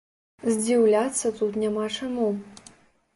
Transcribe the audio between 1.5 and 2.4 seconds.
няма чаму.